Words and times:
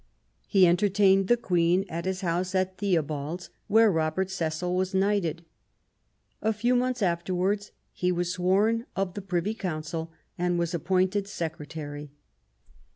He 0.47 0.65
entertained 0.65 1.27
the 1.27 1.37
Queen 1.37 1.85
at 1.87 2.05
his 2.05 2.21
house 2.21 2.55
at 2.55 2.75
Theobalds, 2.79 3.51
where 3.67 3.91
Robert 3.91 4.31
Cecil 4.31 4.75
was 4.75 4.95
knighted. 4.95 5.45
A 6.41 6.51
few 6.53 6.75
months 6.75 7.03
afterwards 7.03 7.71
he 7.93 8.11
was 8.11 8.31
sworn 8.33 8.87
of 8.95 9.13
the 9.13 9.21
Privy 9.21 9.53
Council, 9.53 10.11
and 10.39 10.57
was 10.57 10.73
appointed 10.73 11.27
secretary. 11.27 12.09